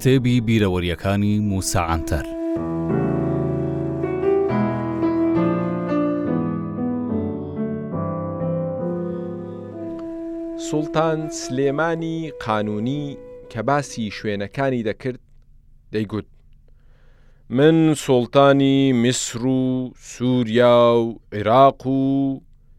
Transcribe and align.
کتێبی 0.00 0.36
بیرەوەریەکانی 0.48 1.34
موساعاتەر. 1.50 2.24
سوڵتان 10.68 11.18
سلێمانی 11.40 12.18
قانونی 12.44 13.06
کە 13.50 13.60
باسی 13.68 14.06
شوێنەکانی 14.16 14.82
دەکرد 14.88 15.20
دەیگوت 15.94 16.26
من 17.58 17.94
سوڵتانی 18.04 18.78
میسر 19.02 19.42
و 19.46 19.92
سووریا 20.10 20.80
و 21.00 21.20
عێراق 21.34 21.86
و 21.86 22.02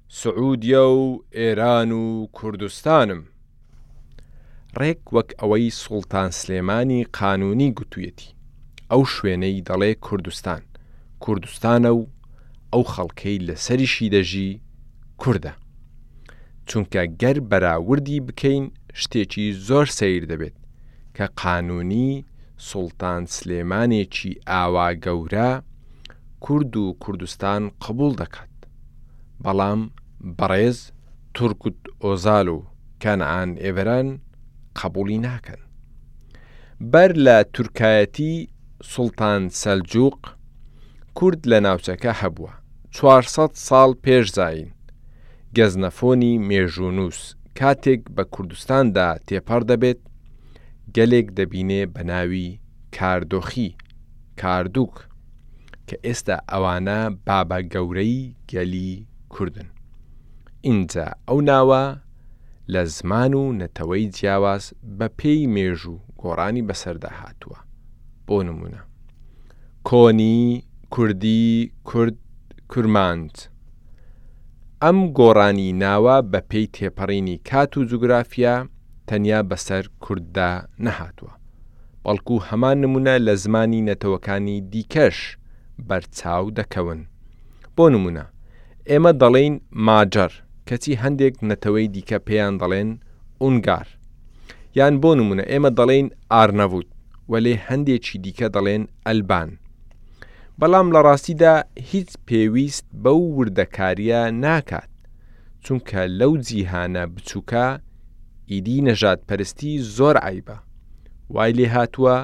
سعودیا 0.07 0.89
و 0.89 1.05
ئێران 1.37 1.91
و 1.91 2.27
کوردستانم 2.37 3.23
ڕێک 4.79 5.01
وەک 5.15 5.29
ئەوەی 5.39 5.69
سوڵتان 5.83 6.29
سلێمانی 6.39 7.07
قانونی 7.19 7.69
گوتوویەتی 7.77 8.29
ئەو 8.91 9.01
شوێنەی 9.13 9.63
دەڵێ 9.67 9.91
کوردستان 10.05 10.61
کوردستانە 11.23 11.91
و 11.99 12.01
ئەو 12.71 12.83
خەڵکەی 12.93 13.37
لە 13.47 13.55
سەریشی 13.65 14.11
دەژی 14.15 14.51
کووردە 15.21 15.53
چونکە 16.69 17.01
گەر 17.21 17.37
بەراوردی 17.49 18.23
بکەین 18.27 18.63
شتێکی 19.01 19.45
زۆر 19.67 19.85
سیر 19.99 20.23
دەبێت 20.31 20.57
کە 21.15 21.25
قانونی 21.43 22.11
سوڵتان 22.69 23.21
سلێمانێکی 23.35 24.31
ئاوا 24.49 24.89
گەورە 25.05 25.51
کورد 26.45 26.73
و 26.83 26.85
کوردستان 27.03 27.61
قبول 27.83 28.11
دەکات 28.21 28.53
بەڵام 29.43 29.81
بەڕێز 30.37 30.77
تورکوت 31.35 31.79
ئۆزال 32.03 32.47
و 32.55 32.57
کەنعان 33.01 33.49
ئێبران 33.63 34.09
قبولی 34.81 35.17
ناکەن. 35.29 35.61
بەر 36.93 37.11
لە 37.25 37.37
تورکایەتی 37.55 38.33
سولتان 38.93 39.41
سەلجووق 39.61 40.19
کورد 41.17 41.41
لە 41.51 41.59
ناوچەکە 41.67 42.11
هەبووە 42.21 42.53
400 42.91 43.51
ساڵ 43.67 43.89
پێش 44.05 44.25
زین 44.37 44.67
گەزنەفۆنی 45.57 46.33
مێژونووس 46.49 47.21
کاتێک 47.59 48.01
بە 48.15 48.23
کوردستاندا 48.33 49.07
تێپەر 49.27 49.61
دەبێت 49.71 50.01
گەلێک 50.95 51.27
دەبینێ 51.37 51.81
بە 51.93 52.01
ناوی 52.11 52.49
کاردۆخی 52.97 53.69
کاردووک 54.41 54.95
کە 55.89 55.95
ئێستا 56.05 56.37
ئەوانە 56.51 56.99
بابا 57.27 57.59
گەورەی 57.73 58.21
گەلی 58.51 58.91
کوردن. 59.33 59.67
اینجا 60.67 61.07
ئەو 61.29 61.39
ناوە 61.49 61.83
لە 62.73 62.83
زمان 62.97 63.33
و 63.33 63.43
نەتەوەی 63.61 64.05
جیاواز 64.15 64.63
بە 64.97 65.07
پێی 65.19 65.41
مێژ 65.55 65.79
و 65.93 65.95
گۆڕانی 66.21 66.65
بەسەردا 66.69 67.11
هاتووە 67.19 67.59
بۆ 68.27 68.37
نمونە 68.47 68.81
کۆنی 69.89 70.39
کوردی 70.93 71.47
کورد 71.89 72.17
کورمانند 72.71 73.35
ئەم 74.83 74.97
گۆڕانی 75.19 75.69
ناوە 75.83 76.17
بە 76.31 76.39
پێی 76.49 76.67
تێپەڕینی 76.75 77.37
کات 77.49 77.71
و 77.77 77.83
جوگرافیا 77.89 78.55
تەنیا 79.07 79.39
بەسەر 79.51 79.83
کورددا 80.03 80.51
نەهاتووە 80.85 81.33
بەڵکو 82.05 82.35
هەمان 82.49 82.77
نمونە 82.83 83.15
لە 83.27 83.33
زمانی 83.43 83.85
نەتەوەکانی 83.89 84.57
دیکەش 84.71 85.17
بەرچاو 85.87 86.45
دەکەون 86.57 86.99
بۆ 87.75 87.85
نمونە 87.95 88.25
ئێمە 88.89 89.11
دەڵین 89.21 89.55
ماجر 89.87 90.31
کەچی 90.71 91.01
هەندێک 91.03 91.35
نەتەوەی 91.49 91.91
دیکە 91.95 92.17
پێیان 92.27 92.55
دەڵێن 92.61 92.89
ئونگار 93.41 93.87
یان 94.79 94.93
بۆ 95.01 95.11
نمونە 95.19 95.43
ئێمە 95.51 95.71
دەڵێن 95.79 96.07
ئارنەوت 96.33 96.89
وەلێ 97.31 97.53
هەندێکی 97.67 98.15
دیکە 98.25 98.47
دەڵێن 98.55 98.83
ئەلبان 99.07 99.49
بەڵام 100.59 100.87
لە 100.95 100.99
ڕاستیدا 101.07 101.55
هیچ 101.91 102.09
پێویست 102.27 102.85
بەو 103.03 103.21
وردەکاریە 103.37 104.21
ناکات 104.45 104.91
چونکە 105.65 106.01
لەو 106.19 106.31
جیهانە 106.47 107.03
بچووکە 107.13 107.67
ئیدی 108.51 108.77
نەژاد 108.87 109.19
پەرستی 109.27 109.73
زۆر 109.97 110.15
عیبە 110.27 110.57
وای 111.33 111.51
لێ 111.57 111.67
هاتووە 111.75 112.17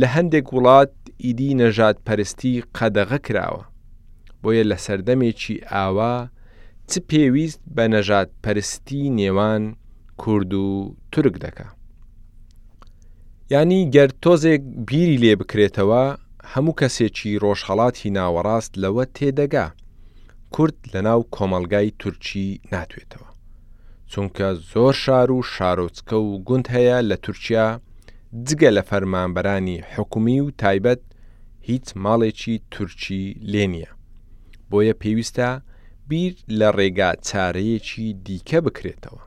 لە 0.00 0.06
هەندێک 0.14 0.46
وڵات 0.56 0.92
ئیدی 1.24 1.50
نەژاد 1.60 1.96
پەرستی 2.06 2.54
قەدەغە 2.76 3.18
کراوە 3.26 3.64
بۆیە 4.42 4.62
لە 4.70 4.76
سەردەمێکی 4.84 5.56
ئاوا 5.72 6.14
چ 6.90 6.92
پێویست 7.10 7.60
بە 7.76 7.84
نەژات 7.94 8.28
پەرستی 8.44 9.02
نێوان 9.18 9.62
کورد 10.22 10.52
و 10.64 10.68
تورک 11.12 11.36
دەکا. 11.44 11.66
ینی 13.52 13.82
گەر 13.94 14.10
تۆزێک 14.22 14.62
بیری 14.88 15.16
لێ 15.22 15.32
بکرێتەوە 15.40 16.04
هەموو 16.52 16.78
کەسێکی 16.80 17.30
ڕۆژهڵاتی 17.44 18.10
ناوەڕاست 18.16 18.72
لەوە 18.82 19.04
تێدەگا 19.16 19.66
کورد 20.54 20.76
لە 20.92 21.00
ناو 21.06 21.20
کۆمەلگای 21.36 21.94
تورکی 22.00 22.48
ناتوێتەوە. 22.72 23.28
چونکە 24.12 24.46
زۆر 24.72 24.94
شار 25.04 25.30
و 25.36 25.38
شارۆچکە 25.54 26.16
و 26.26 26.30
گوند 26.46 26.66
هەیە 26.74 26.98
لە 27.10 27.16
تورکیا 27.24 27.66
جگە 28.46 28.70
لە 28.76 28.82
فەرمانبەرانی 28.90 29.76
حکومی 29.92 30.38
و 30.44 30.48
تایبەت 30.62 31.02
هیچ 31.68 31.86
ماڵێکی 32.04 32.54
تورکی 32.72 33.22
لێنیە. 33.52 33.90
بۆیە 34.70 34.94
پێویستە 35.02 35.50
بیر 36.10 36.34
لە 36.60 36.68
ڕێگا 36.78 37.10
چارەیەکی 37.28 38.06
دیکە 38.26 38.58
بکرێتەوە 38.66 39.22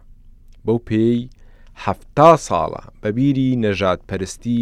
بەو 0.65 0.79
پێی 0.89 1.19
هەفتا 1.83 2.31
ساڵە 2.47 2.83
بە 3.01 3.09
بیری 3.17 3.49
نەژاد 3.63 3.99
پەرستی 4.09 4.61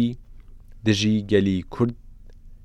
دژی 0.86 1.16
گەلی 1.30 1.58
کورد 1.74 1.96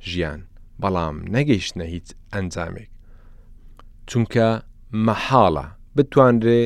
ژیان 0.10 0.42
بەڵام 0.82 1.18
نەگەیشتە 1.36 1.84
هیچ 1.94 2.08
ئەنجامێک 2.34 2.92
چونکە 4.10 4.48
مەحاڵە 5.08 5.66
بتوانرێ 5.96 6.64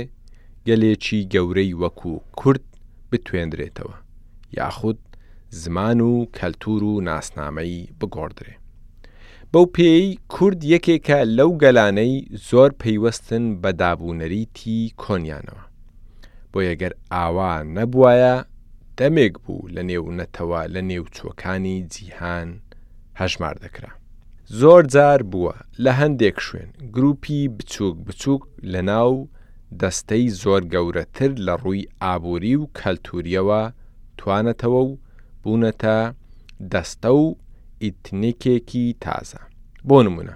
گەلێکی 0.68 1.20
گەورەی 1.34 1.76
وەکو 1.82 2.14
کورد 2.40 2.64
بتوێندرێتەوە 3.12 3.96
یاخود 4.58 5.00
زمان 5.62 6.00
و 6.10 6.14
کەلتور 6.38 6.82
و 6.92 6.94
ناسنامەی 7.10 7.76
بگۆدرێ 8.00 8.56
بەو 9.54 9.66
پێی 9.78 10.06
کورد 10.34 10.60
یەکێکە 10.74 11.20
لەو 11.38 11.52
گەلانەی 11.62 12.14
زۆر 12.50 12.70
پەیوەستن 12.82 13.46
بە 13.62 13.72
دابوونەریتی 13.82 14.80
کۆنیانەوە 15.04 15.64
بۆ 16.52 16.60
یەگەر 16.70 16.94
ئاوا 17.14 17.54
نەبووایە 17.76 18.36
دەمێک 19.00 19.36
بوو 19.44 19.68
لە 19.76 19.82
نێونەتەوە 19.90 20.62
لە 20.74 20.82
نێوچووەکانی 20.90 21.78
جیهان 21.94 22.50
هەژمار 23.20 23.56
دەکرا 23.64 23.92
زۆر 24.60 24.84
جار 24.94 25.22
بووە 25.32 25.54
لە 25.84 25.92
هەندێک 26.00 26.38
شوێن 26.48 26.70
گروپی 26.96 27.40
بچووک 27.58 27.96
بچووک 28.08 28.42
لە 28.74 28.82
ناو 28.92 29.12
دەستەی 29.82 30.26
زۆر 30.44 30.62
گەورەتر 30.74 31.32
لە 31.46 31.54
ڕووی 31.64 31.90
ئابووری 32.04 32.56
و 32.62 32.70
کەلتوریەوە 32.80 33.62
توانەتەوە 34.20 34.80
و 34.90 34.92
بوونەتە 35.44 35.98
دەستە 36.74 37.12
و 37.22 37.26
ئیتنیکێکی 37.86 38.86
تازە 39.06 39.42
بۆ 39.88 39.98
نمونە 40.08 40.36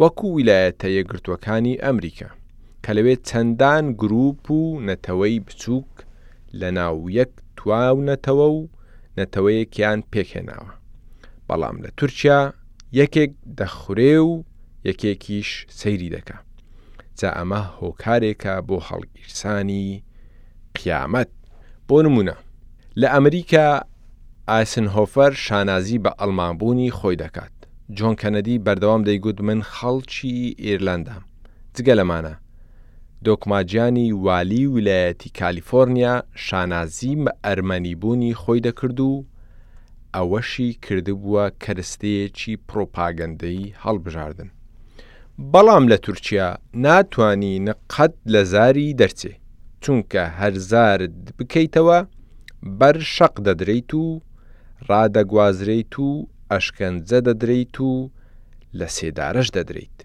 وەکو 0.00 0.26
ویلایەتە 0.36 0.88
یەکگرتوەکانی 0.98 1.80
ئەمریکا 1.84 2.30
کە 2.84 2.90
لەوێت 2.96 3.20
چەندان 3.28 3.84
گروپ 4.00 4.42
و 4.58 4.62
نەتەوەی 4.88 5.36
بچووک 5.46 5.92
لە 6.60 6.68
ناو 6.78 6.96
یەک 7.18 7.30
تواونەتەوە 7.58 8.48
و 8.58 8.60
نەتەوەیەکیان 9.18 10.00
پێکهێناوە 10.12 10.72
بەڵام 11.48 11.76
لە 11.84 11.88
تورکیا 11.98 12.40
یەکێک 13.00 13.32
دەخورێ 13.58 14.14
و 14.28 14.32
یەکێکیش 14.88 15.50
سەیری 15.80 16.12
دەکا 16.16 16.36
جا 17.18 17.28
ئەمە 17.38 17.60
هۆکارێکە 17.78 18.54
بۆ 18.68 18.76
هەڵگیرسانی 18.88 19.84
قیامەت 20.76 21.30
بۆ 21.88 21.96
نمونە 22.06 22.36
لە 23.00 23.06
ئەمریکا 23.14 23.68
ئایسنهۆفەر 24.50 25.32
شانازی 25.32 25.98
بە 26.04 26.10
ئەلمانبوونی 26.20 26.90
خۆی 26.98 27.16
دەکات 27.24 27.52
جۆن 27.96 28.14
کەنەدی 28.22 28.58
بەردەوام 28.66 29.02
دەیگوت 29.08 29.38
من 29.48 29.60
خەڵکی 29.74 30.54
ئێرلندا 30.64 31.14
جگە 31.76 31.94
لەمانە 31.98 32.34
دۆکماجیانی 33.26 34.08
والی 34.26 34.66
ویلایەتی 34.74 35.34
کالیفۆرنیا 35.40 36.14
شانازیم 36.46 37.22
ئەرمەنی 37.44 37.94
بوونی 38.00 38.34
خۆی 38.42 38.60
دەکرد 38.66 38.98
و 39.00 39.24
ئەوەشی 40.16 40.70
کردبووە 40.84 41.44
کەرستەیەکی 41.64 42.54
پرۆپاگەندەی 42.68 43.72
هەڵبژاردن. 43.84 44.50
بەڵام 45.52 45.84
لە 45.92 45.96
تورکیا 46.04 46.48
ناتوانین 46.84 47.66
قەت 47.92 48.14
لە 48.34 48.42
زاری 48.52 48.94
دەرچێ 49.00 49.32
چونکە 49.82 50.22
هەرزارد 50.40 51.18
بکەیتەوە 51.38 51.98
بەر 52.78 52.96
شەق 53.16 53.34
دەدرێت 53.46 53.90
و 54.02 54.04
ڕدەگوازرێیت 54.90 55.94
و 56.06 56.08
ئەشکەنجە 56.52 57.18
دەدرێیت 57.26 57.76
و 57.90 57.92
لە 58.78 58.86
سێدارش 58.96 59.48
دەدرێیت 59.56 59.98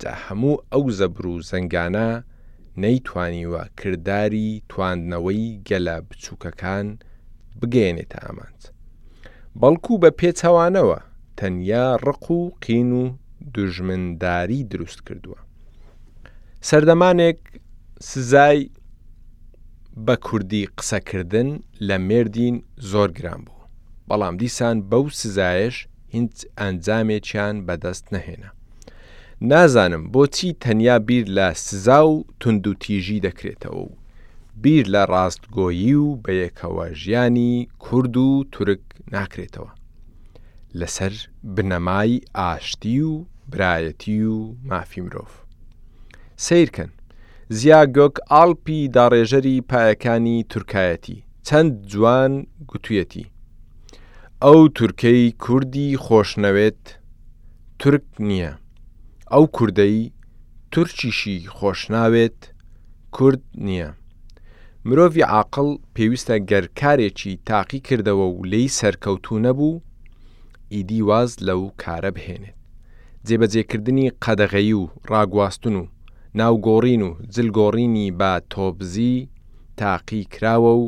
جا 0.00 0.12
هەموو 0.24 0.56
ئەو 0.72 0.84
زەبر 0.98 1.24
و 1.26 1.36
زەنگانە 1.50 2.08
نەیتوانیوە 2.82 3.62
کردداری 3.80 4.50
تواندنەوەی 4.70 5.44
گەلە 5.68 5.96
بچووکەکان 6.08 6.86
بگەێنێتە 7.60 8.18
ئامانت 8.24 8.62
بەڵکو 9.60 9.92
بە 10.02 10.10
پێچەوانەوە 10.18 10.98
تەنیا 11.38 11.86
ڕق 12.06 12.24
و 12.38 12.40
قین 12.64 12.90
و 13.02 13.04
دوژمنداری 13.54 14.60
دروست 14.72 15.00
کردووە 15.06 15.40
سەردەمانێک 16.68 17.40
سزای 18.08 18.60
بە 20.06 20.14
کوردی 20.26 20.68
قسەکردن 20.78 21.48
لە 21.88 21.96
مردین 22.10 22.56
زۆر 22.92 23.10
گران 23.18 23.40
بوو 23.46 23.59
بەڵام 24.10 24.34
دیسان 24.42 24.76
بەو 24.90 25.04
سزایش 25.20 25.74
هیچ 26.14 26.36
ئەنجامێکیان 26.60 27.54
بەدەست 27.66 28.06
نەهێنا. 28.14 28.50
نازانم 29.50 30.04
بۆچی 30.12 30.50
تەنیا 30.62 30.96
بیر 31.08 31.26
لە 31.36 31.48
سزا 31.64 32.00
و 32.10 32.14
تونند 32.40 32.66
و 32.66 32.74
تیژی 32.82 33.22
دەکرێتەوە 33.26 33.78
و 33.86 33.90
بیر 34.62 34.84
لە 34.94 35.02
ڕاستگۆیی 35.12 35.94
و 36.04 36.08
بە 36.24 36.32
یەکەوە 36.44 36.86
ژیانی 37.02 37.52
کورد 37.84 38.14
و 38.26 38.44
تورک 38.52 38.82
ناکرێتەوە 39.14 39.70
لەسەر 40.80 41.14
بنەمای 41.54 42.14
ئاشتی 42.38 43.00
و 43.10 43.12
برایەتی 43.52 44.20
و 44.32 44.36
مافی 44.70 45.00
مرۆڤ 45.06 45.30
سیرکەن 46.46 46.90
زیا 47.58 47.80
گۆک 47.96 48.16
ئاڵپی 48.32 48.80
داڕێژەری 48.96 49.56
پایەکانی 49.70 50.36
تورکایەتی 50.52 51.18
چەند 51.46 51.72
جوان 51.92 52.32
گوتوویەتی 52.70 53.26
ئەو 54.48 54.62
تورکەی 54.78 55.22
کوردی 55.44 55.88
خۆشنەوێت 56.04 56.82
تورک 57.80 58.06
نییە 58.28 58.52
ئەو 59.32 59.44
کوردەی 59.56 59.98
تورکیشی 60.72 61.38
خۆشناوێت 61.56 62.40
کورد 63.16 63.42
نییە 63.66 63.88
مرۆڤ 64.86 65.14
عاقل 65.34 65.68
پێویستە 65.94 66.34
گەرکارێکی 66.50 67.32
تاقی 67.48 67.80
کردەوە 67.88 68.26
و 68.36 68.44
لی 68.52 68.64
سەرکەوتو 68.78 69.34
نەبوو 69.46 69.82
ئیدی 70.72 71.00
واز 71.08 71.30
لەو 71.48 71.62
کارە 71.82 72.10
بهێنێت 72.16 72.58
جێبەجێکردنی 73.28 74.12
قەدەغەی 74.24 74.72
و 74.80 74.82
ڕاگواستن 75.10 75.74
و 75.80 75.84
ناوگۆڕین 76.38 77.02
و 77.08 77.16
جلگۆڕینی 77.34 78.06
با 78.20 78.32
تۆبزی 78.52 79.16
تاقی 79.80 80.22
کراوە 80.34 80.72
و 80.82 80.84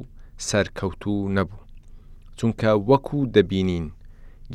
سەرکەوتو 0.49 1.15
نەبوو 1.37 1.62
چونکە 2.43 2.71
وەکو 2.91 3.19
دەبینین 3.37 3.87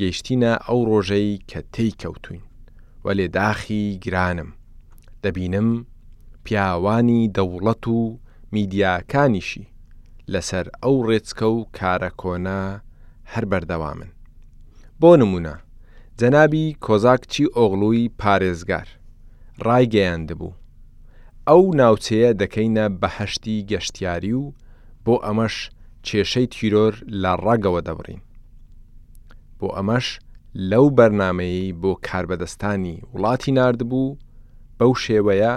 گەیشتینە 0.00 0.52
ئەو 0.66 0.80
ڕۆژەی 0.90 1.28
کە 1.50 1.60
تێی 1.74 1.92
کەوتوین 2.00 2.42
وە 3.04 3.12
لێداخی 3.18 3.84
گرانم 4.04 4.50
دەبینم 5.24 5.70
پیاوانی 6.44 7.22
دەوڵەت 7.36 7.84
و 7.96 7.98
میدیاکانیشی 8.54 9.64
لەسەر 10.32 10.66
ئەو 10.82 10.96
ڕێچکە 11.08 11.46
و 11.56 11.60
کارە 11.78 12.10
کۆنا 12.20 12.62
هەر 13.32 13.44
بەردەوامن 13.50 14.10
بۆ 15.00 15.10
نمونە 15.20 15.54
جەنابی 16.20 16.66
کۆزاکچی 16.84 17.52
ئۆغلووی 17.56 18.12
پارێزگار 18.20 18.88
ڕایگەیاند 19.66 20.30
بوو 20.38 20.54
ئەو 21.48 21.62
ناوچەیە 21.80 22.30
دەکەینە 22.40 22.84
بەهشتی 23.00 23.56
گەشتیاری 23.70 24.32
و 24.42 24.44
بۆ 25.04 25.14
ئەمەش 25.24 25.56
کێشەی 26.10 26.46
تیرۆر 26.54 26.94
لە 27.22 27.32
ڕاگەوە 27.44 27.80
دەبڕین 27.88 28.20
بۆ 29.58 29.68
ئەمەش 29.76 30.06
لەو 30.70 30.86
بەرنمەیەی 30.96 31.76
بۆ 31.80 31.90
کاربەدەستانی 32.08 32.96
وڵاتی 33.14 33.52
نردبوو 33.58 34.16
بەو 34.78 34.92
شێوەیە 35.04 35.54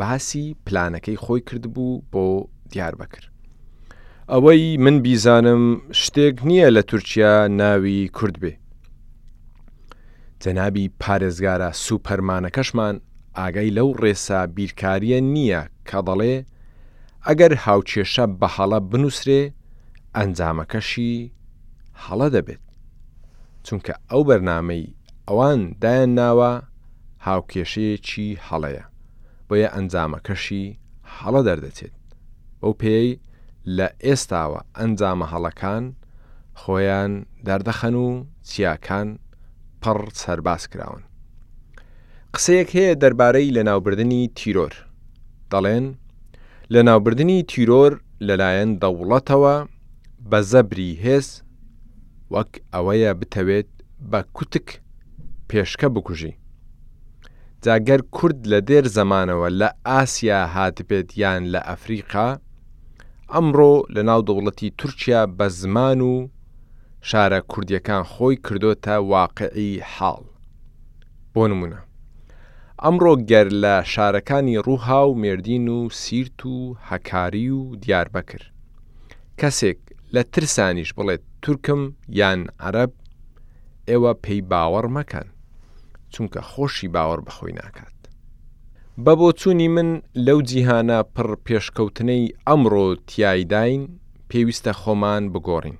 باسی 0.00 0.46
پلانەکەی 0.66 1.20
خۆی 1.24 1.40
کردبوو 1.48 2.02
بۆ 2.12 2.24
دیار 2.72 2.94
بەکرد 3.00 3.26
ئەوەی 4.32 4.64
من 4.84 4.96
بیزانم 5.04 5.62
شتێک 6.04 6.36
نییە 6.48 6.68
لە 6.76 6.82
تورکیا 6.90 7.34
ناوی 7.60 8.00
کورد 8.16 8.36
بێ 8.42 8.54
جەنابی 10.42 10.86
پارێزگارە 11.02 11.70
سوپەرمانەکەشمان 11.84 12.96
ئاگەی 13.38 13.70
لەو 13.76 13.88
ڕێسا 14.02 14.40
بیرکاریە 14.56 15.18
نییە 15.34 15.62
کە 15.88 15.98
دەڵێ 16.08 16.36
ئەگەر 17.28 17.52
هاوچێشە 17.64 18.24
بەهاڵە 18.40 18.78
بنووسێ 18.90 19.42
ئەنجامەکەشی 20.18 21.12
هەڵە 22.04 22.28
دەبێت 22.36 22.62
چونکە 23.66 23.92
ئەو 24.10 24.22
بەرنمەی 24.28 24.84
ئەوان 25.28 25.60
دایان 25.82 26.10
ناوە 26.20 26.52
هاوکێشەیەکی 27.26 28.28
هەڵەیە 28.46 28.84
بۆیە 29.48 29.68
ئەنجامەکەشی 29.74 30.66
هەڵە 31.16 31.40
دەردەچێت 31.48 31.94
ئەو 32.62 32.72
پێی 32.80 33.08
لە 33.76 33.88
ئێستاوە 34.06 34.60
ئەنجامە 34.78 35.26
هەڵەکان 35.32 35.84
خۆیان 36.60 37.12
دەردەخەن 37.46 37.94
و 38.04 38.06
چیاکان 38.48 39.08
پڕ 39.82 39.98
سەرباز 40.20 40.62
کراون 40.72 41.02
قسەیەک 42.34 42.70
هەیە 42.76 42.92
دەربارەی 43.02 43.54
لە 43.56 43.62
ناوبردننی 43.68 44.22
تیرۆر 44.38 44.72
دەڵێن 45.52 45.86
لە 46.72 46.80
ناوبردننی 46.88 47.40
تیرۆر 47.50 47.92
لەلایەن 48.26 48.70
دەوڵەتەوە 48.82 49.56
بە 50.28 50.38
زەبری 50.50 50.90
هێز 51.04 51.28
وەک 52.34 52.50
ئەوەیە 52.74 53.12
بتەوێت 53.20 53.70
بە 54.10 54.20
کوتک 54.36 54.68
پێشکە 55.48 55.88
بکوژی. 55.94 56.34
جاگەر 57.64 58.00
کورد 58.16 58.40
لە 58.52 58.60
دێر 58.68 58.84
زەمانەوە 58.96 59.48
لە 59.60 59.68
ئاسیا 59.88 60.40
هاتبێت 60.54 61.10
یان 61.22 61.42
لە 61.54 61.60
ئەفریقا، 61.68 62.28
ئەمڕۆ 63.32 63.74
لە 63.94 64.02
ناو 64.08 64.20
دەوڵەتی 64.28 64.70
تورکیا 64.78 65.22
بە 65.38 65.46
زمان 65.58 66.00
و 66.10 66.14
شارە 67.08 67.40
کوردیەکان 67.52 68.04
خۆی 68.12 68.36
کردوتە 68.46 68.88
واقعی 69.14 69.72
حاڵ. 69.94 70.22
بۆ 71.34 71.42
نمونە. 71.50 71.78
ئەمڕۆ 72.84 73.12
گەر 73.30 73.48
لە 73.62 73.74
شارەکانی 73.92 74.58
ڕووها 74.66 75.02
و 75.06 75.14
مێردین 75.22 75.66
و 75.76 75.80
سیرت 76.00 76.40
و 76.54 76.56
هەکاری 76.90 77.48
و 77.58 77.62
دیاربەکر. 77.82 78.42
کەسێک 79.40 79.80
لە 80.14 80.22
ترسانیش 80.34 80.90
بڵێت 80.98 81.22
تورکم 81.42 81.80
یان 82.20 82.40
عرب 82.66 82.90
ئێوە 83.88 84.12
پێی 84.24 84.40
باوەڕ 84.50 84.86
مەکەن 84.98 85.26
چونکە 86.12 86.40
خۆشی 86.50 86.92
باوەڕ 86.94 87.20
بەخۆی 87.26 87.56
ناکات. 87.60 87.96
بە 89.04 89.12
بۆچووی 89.20 89.68
من 89.76 89.88
لەو 90.26 90.38
جیهانە 90.50 90.98
پڕ 91.14 91.28
پێشکەوتنەی 91.46 92.24
ئەمڕۆ 92.46 92.86
تایداین 93.12 93.82
پێویستە 94.30 94.72
خۆمان 94.80 95.22
بگۆڕین 95.32 95.78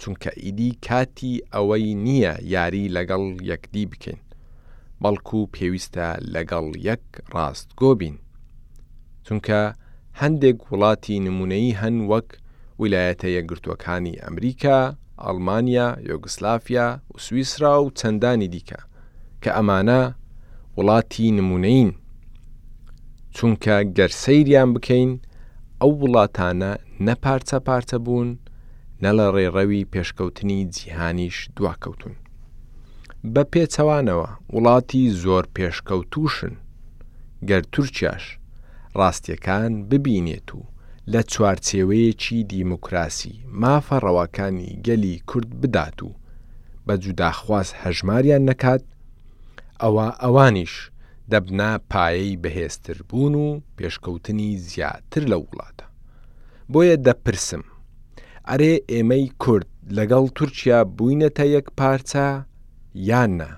چونکە 0.00 0.30
ئیدی 0.42 0.70
کاتی 0.86 1.32
ئەوەی 1.54 1.88
نییە 2.06 2.34
یاری 2.54 2.92
لەگەڵ 2.96 3.24
یەکدی 3.50 3.84
بکەین 3.92 4.20
بەڵکو 5.02 5.40
پێویستە 5.54 6.06
لەگەڵ 6.34 6.66
یەک 6.88 7.04
ڕاست 7.34 7.68
گۆبین 7.80 8.16
چونکە 9.26 9.60
هەندێک 10.20 10.58
وڵاتی 10.70 11.14
نمونەی 11.26 11.70
هەن 11.80 11.96
وەک 12.12 12.28
ویلایەتە 12.82 13.28
یەکگرتوەکانی 13.36 14.18
ئەمریکا، 14.24 14.80
ئەڵمانیا، 15.24 15.88
یۆگسلافیا 16.10 16.86
و 17.14 17.18
سوئیسرا 17.26 17.72
و 17.82 17.92
چەندانی 17.98 18.48
دیکە 18.54 18.80
کە 19.42 19.50
ئەمانە 19.56 20.02
وڵاتی 20.78 21.26
نمونەین 21.38 21.90
چونکە 23.36 23.76
گەر 23.96 24.10
سەیریان 24.22 24.68
بکەین 24.76 25.10
ئەو 25.80 25.92
وڵاتانە 26.02 26.72
نەپارچە 27.06 27.58
پارچە 27.66 27.98
بوون 28.06 28.30
نە 29.02 29.10
لە 29.18 29.26
ڕێڕەوی 29.34 29.88
پێشکەوتنی 29.92 30.60
جیهانیش 30.74 31.36
دواکەوتون. 31.56 32.14
بە 33.34 33.42
پێچەوانەوە 33.52 34.28
وڵاتی 34.54 35.04
زۆر 35.22 35.44
پێشکەوتوشن 35.56 36.54
گەر 37.48 37.62
تورکیاش 37.72 38.24
ڕاستیەکان 38.98 39.72
ببینێت 39.90 40.48
و 40.58 40.60
لە 41.14 41.20
چوارچێوەیەکی 41.32 42.36
دیموکراسی 42.52 43.34
مافەڕەوەکانی 43.60 44.70
گەلی 44.86 45.22
کورد 45.30 45.50
بدات 45.60 45.98
و 46.02 46.10
بە 46.86 46.94
جوداخواز 47.02 47.68
هەژماریان 47.82 48.42
نەکات 48.50 48.82
ئەوە 49.82 50.06
ئەوانیش 50.22 50.74
دەبنا 51.32 51.70
پایەی 51.92 52.36
بەهێزتر 52.42 52.98
بوون 53.08 53.34
و 53.44 53.46
پێشکەوتنی 53.78 54.50
زیاتر 54.68 55.22
لە 55.32 55.36
وڵاتە 55.42 55.84
بۆیە 56.72 56.96
دەپرسم 57.06 57.62
ئەرێ 58.48 58.72
ئێمەی 58.92 59.26
کورد 59.42 59.68
لەگەڵ 59.98 60.24
تورکیا 60.38 60.80
بووینەتە 60.98 61.44
یەک 61.56 61.66
پارچە 61.78 62.26
یاننا 63.10 63.50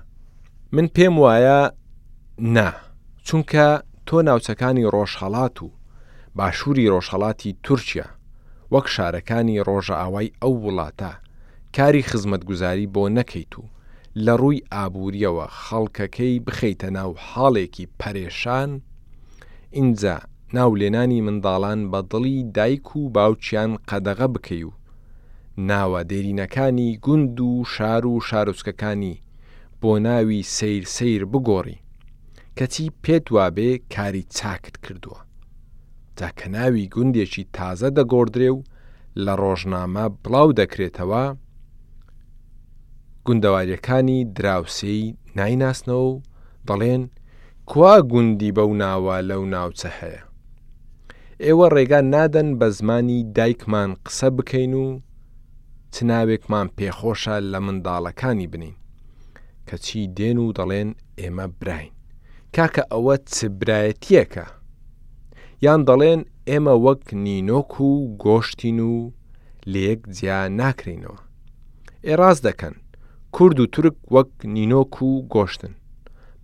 من 0.75 0.85
پێم 0.95 1.15
وایە 1.23 1.59
نا 2.55 2.69
چونکە 3.27 3.65
تۆ 4.07 4.15
ناوچەکانی 4.27 4.89
ڕۆژهڵات 4.93 5.57
و 5.65 5.69
باشووری 6.39 6.85
ڕۆژهڵاتی 6.93 7.51
تورکیا 7.65 8.05
وەک 8.73 8.85
شارەکانی 8.95 9.63
ڕۆژە 9.67 9.95
ئاوای 10.01 10.29
ئەو 10.41 10.53
وڵاتە 10.65 11.11
کاری 11.75 12.03
خزمەتگوزاری 12.09 12.91
بۆ 12.95 13.03
نەکەیت 13.17 13.53
و 13.61 13.71
لە 14.25 14.33
ڕووی 14.41 14.65
ئابوووریەوە 14.73 15.45
خەڵکەکەی 15.63 16.43
بخەیتە 16.45 16.89
ناو 16.97 17.11
حاڵێکی 17.27 17.91
پەرێشان 17.99 18.71
ئینجا 19.77 20.17
ناولێنانی 20.57 21.23
منداڵان 21.25 21.79
بە 21.91 21.99
دڵی 22.11 22.39
دایک 22.55 22.87
و 22.95 23.01
باوچیان 23.15 23.71
قەدەغە 23.89 24.27
بکەی 24.33 24.63
و 24.69 24.73
ناوە 25.69 26.01
دێرینەکانی 26.11 26.89
گوند 27.05 27.39
و 27.39 27.51
شار 27.73 28.03
و 28.05 28.15
شارۆچکەکانی 28.29 29.15
بۆ 29.81 29.91
ناوی 30.07 30.41
سیر 30.55 30.83
سیر 30.95 31.21
بگۆڕی 31.31 31.79
کەچی 32.57 32.87
پێت 33.03 33.25
وابێ 33.35 33.71
کاری 33.95 34.23
چاکت 34.37 34.75
کردووە 34.85 35.19
تاکە 36.23 36.47
ناوی 36.55 36.87
گوندێکی 36.95 37.43
تازە 37.57 37.89
دەگۆدرێ 37.97 38.49
و 38.55 38.59
لە 39.25 39.33
ڕۆژنامە 39.41 40.05
بڵاو 40.23 40.49
دەکرێتەوە 40.59 41.23
گوندەواریەکانی 43.25 44.19
دراوسی 44.37 45.01
نایناسنەوە 45.37 46.07
و 46.13 46.21
دەڵێن 46.67 47.03
کوا 47.69 47.93
گوندی 48.11 48.51
بەو 48.57 48.71
ناوە 48.83 49.15
لەو 49.29 49.43
ناوچە 49.53 49.89
هەیە 49.99 50.21
ئێوە 51.43 51.67
ڕێگان 51.75 52.05
نادەن 52.15 52.49
بە 52.59 52.67
زمانی 52.77 53.19
دایکمان 53.37 53.89
قسە 54.05 54.27
بکەین 54.37 54.73
و 54.83 54.85
چناوێکمان 55.93 56.67
پێخۆشە 56.77 57.35
لە 57.51 57.59
منداڵەکانی 57.65 58.47
بنین 58.53 58.75
کەچی 59.69 60.03
دێن 60.17 60.37
و 60.43 60.53
دەڵێن 60.57 60.89
ئێمە 61.19 61.47
براین 61.59 61.91
کاکە 62.55 62.83
ئەوە 62.91 63.15
چبرایەتیەکە 63.35 64.47
یان 65.65 65.81
دەڵێن 65.87 66.21
ئێمە 66.49 66.75
وەک 66.85 67.03
نینۆک 67.25 67.71
و 67.87 67.89
گۆشتین 68.23 68.79
و 68.91 68.93
لەیەک 69.71 70.01
جیا 70.17 70.39
ناکرینەوە 70.59 71.19
ئێراز 72.07 72.37
دەکەن 72.47 72.75
کورد 73.35 73.57
و 73.59 73.65
تورک 73.73 73.97
وەک 74.15 74.31
نینۆک 74.55 74.93
و 75.07 75.11
گۆشتن 75.33 75.73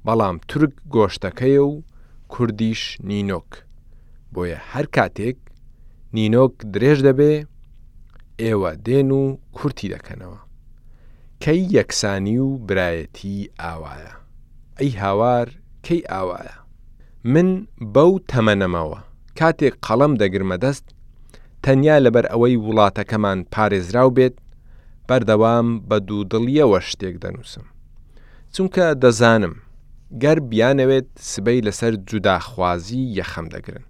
بەڵام 0.05 0.35
تورک 0.49 0.73
گۆشتەکەیە 0.95 1.63
و 1.71 1.73
کوردیش 2.33 2.81
نینۆک 3.09 3.49
بۆیە 4.33 4.59
هەر 4.71 4.85
کاتێک 4.95 5.37
نینۆک 6.15 6.53
درێژ 6.73 6.99
دەبێ 7.07 7.33
ئێوە 8.41 8.71
دێن 8.87 9.09
و 9.19 9.23
کورتی 9.57 9.89
دەکەنەوە 9.95 10.39
کەی 11.43 11.59
یەکسانی 11.77 12.37
و 12.45 12.49
برایەتی 12.67 13.35
ئاوایە 13.61 14.13
ئەی 14.79 14.91
هاوار 15.01 15.47
کەی 15.85 16.01
ئاوایە 16.11 16.55
من 17.33 17.49
بەو 17.93 18.13
تەمەنەمەوە 18.31 18.99
کاتێک 19.39 19.73
قەڵم 19.85 20.13
دەگرمە 20.21 20.57
دەست 20.63 20.85
تەنیا 21.63 21.97
لەبەر 22.05 22.25
ئەوەی 22.31 22.55
وڵاتەکەمان 22.67 23.39
پارێزراو 23.53 24.09
بێت 24.17 24.35
بەردەوام 25.07 25.67
بە 25.89 25.97
دوودڵیەوە 26.07 26.79
شتێک 26.89 27.15
دەنووسم 27.23 27.65
چونکە 28.55 28.85
دەزانم 29.03 29.55
گەر 30.23 30.37
بیانەوێت 30.49 31.09
سبەی 31.31 31.59
لەسەر 31.67 31.93
جوداخوازی 32.09 33.03
یەخەم 33.19 33.45
دەگرن 33.53 33.85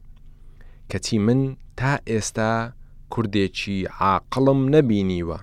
کەچی 0.92 1.18
من 1.26 1.42
تا 1.80 1.94
ئێستا 2.12 2.54
کوردێکی 3.14 3.78
عاقڵم 4.02 4.62
نەبینیوە 4.76 5.40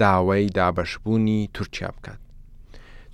داوای 0.00 0.46
دابەشبوونی 0.58 1.38
تورکیا 1.56 1.88
بکات 1.96 2.20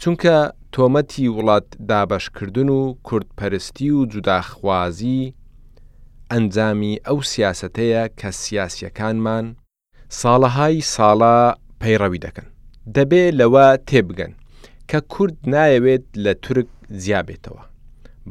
چونکە 0.02 0.34
تۆمەتی 0.74 1.24
وڵات 1.36 1.66
دابەشکردن 1.90 2.68
و 2.78 2.80
کوردپەرستی 3.08 3.90
و 3.96 4.00
جوداخوازی 4.12 5.20
ئەنجامی 6.34 6.94
ئەو 7.06 7.18
سیاستەیە 7.32 8.02
کە 8.20 8.28
سیاسیەکانمان 8.42 9.46
ساڵەهای 10.20 10.78
ساڵە 10.94 11.36
پەیڕەوی 11.80 12.22
دەکەن 12.26 12.48
دەبێ 12.96 13.24
لەوە 13.40 13.66
تێبگەن 13.88 14.32
کە 14.90 14.98
کورد 15.12 15.36
نایەوێت 15.52 16.06
لە 16.24 16.32
تورک 16.44 16.68
زیابێتەوە 17.04 17.62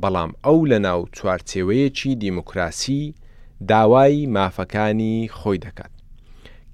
بەڵام 0.01 0.31
ئەو 0.45 0.59
لە 0.71 0.79
ناو 0.87 0.99
چوارچێوەیەکی 1.17 2.11
دیموکراسی 2.23 3.03
داوای 3.69 4.19
مافەکانی 4.35 5.17
خۆی 5.37 5.61
دەکات 5.65 5.93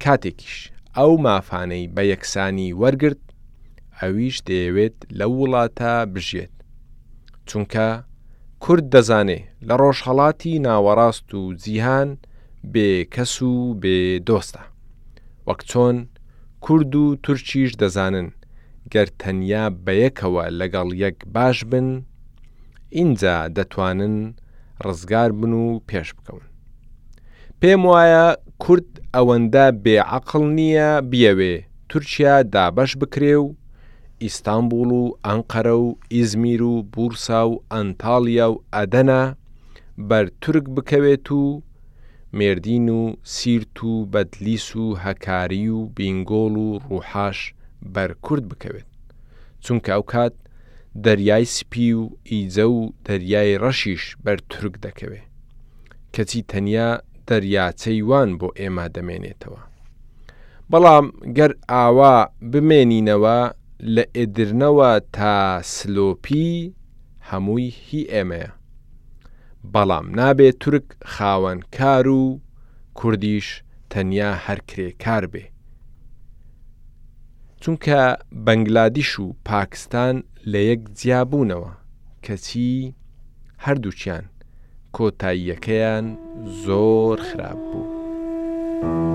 کاتێکیش 0.03 0.56
ئەو 0.98 1.12
مافانەی 1.25 1.89
بە 1.96 2.01
یەکسانی 2.12 2.70
وەرگرت 2.82 3.24
ئەویش 4.00 4.38
دەیەوێت 4.48 4.98
لە 5.18 5.25
وڵاتە 5.39 5.94
بژێت 6.13 6.53
چونکە 7.50 7.89
کورد 8.67 8.86
دەزانێ 8.96 9.39
لە 9.67 9.75
ڕۆژهڵاتی 9.82 10.53
ناوەڕاست 10.65 11.27
و 11.39 11.41
جیهان 11.63 12.10
بێ 12.74 12.89
کەس 13.13 13.34
و 13.51 13.53
بێ 13.82 13.98
دۆستە 14.27 14.62
وەک 15.48 15.62
چۆن 15.70 15.96
کورد 16.65 16.91
و 17.03 17.05
تورکیش 17.25 17.70
دەزانن 17.82 18.27
گەر 18.93 19.08
تەنیا 19.22 19.63
بەیەکەوە 19.86 20.43
لەگەڵ 20.60 20.88
یەک 21.03 21.17
باش 21.36 21.58
بن 21.72 21.88
اینجا 22.98 23.38
دەتوانن 23.55 24.15
ڕزگار 24.86 25.29
بن 25.39 25.51
و 25.63 25.65
پێش 25.89 26.10
بکەون 26.17 26.46
پێم 27.62 27.82
وایە 27.91 28.25
کورد 28.63 28.89
ئەوەندە 29.15 29.65
بێعقل 29.84 30.43
نییە 30.58 30.89
بیەوێ 31.12 31.55
تورکیا 31.89 32.36
دابەش 32.53 32.91
بکرێ 33.01 33.36
و 33.43 33.46
ئیستانبول 34.24 34.88
و 34.96 35.03
ئەنقەرە 35.30 35.75
و 35.86 35.96
ئیزمیر 36.15 36.62
و 36.63 36.84
بورسا 36.94 37.42
و 37.50 37.63
ئەنتاالیا 37.75 38.48
و 38.51 38.62
ئەدەنا 38.80 39.24
بەر 40.10 40.25
تورک 40.42 40.65
بکەوێت 40.75 41.27
و 41.32 41.46
مێردین 42.38 42.88
و 43.00 43.01
سیرت 43.36 43.77
و 43.84 43.94
بەدلیس 44.13 44.68
و 44.75 44.86
هەکاری 45.06 45.65
و 45.75 45.80
بینگۆڵ 45.98 46.56
و 46.68 46.80
ڕوحاش 46.88 47.39
بەر 47.96 48.10
کورد 48.25 48.44
بکەوێت 48.51 48.89
چونکە 49.63 49.89
ئەو 49.96 50.03
کات 50.13 50.34
دەریای 51.06 51.46
سپی 51.58 51.92
و 52.00 52.03
ئیزە 52.32 52.65
و 52.75 52.80
دەریای 53.08 53.60
ڕەشیش 53.63 54.03
بەر 54.25 54.39
تورک 54.51 54.75
دەکەوێت 54.86 55.30
کەچی 56.15 56.42
تەنیا 56.51 56.89
دەریاچەی 57.27 58.01
وان 58.10 58.30
بۆ 58.39 58.48
ئێمە 58.60 58.86
دەمێنێتەوە 58.96 59.62
بەڵام 60.72 61.06
گەر 61.38 61.51
ئاوا 61.70 62.15
بمێنینەوە 62.51 63.39
لە 63.96 64.04
ئێدرنەوە 64.18 64.92
تا 65.16 65.62
سلۆپی 65.75 66.52
هەمووی 67.30 67.68
هی 67.86 68.04
ئێمەیە 68.13 68.52
بەڵام 69.74 70.06
نابێت 70.20 70.56
تورک 70.62 70.88
خاوەن 71.13 71.60
کار 71.78 72.08
و 72.08 72.42
کوردیش 73.00 73.48
تەنیا 73.92 74.32
هەرکرێ 74.46 74.90
کار 75.04 75.24
بێ 75.34 75.44
چونکە 77.62 78.02
بەنگلادیش 78.46 79.12
و 79.24 79.25
پاکستان 79.50 80.16
لە 80.52 80.60
یەک 80.70 80.82
جیابوونەوە 81.00 81.72
کەچی 82.25 82.94
هەردووچیان 83.66 84.25
کۆتاییەکەیان 84.96 86.06
زۆر 86.66 87.18
خراپ 87.30 87.60
بوو. 87.72 89.12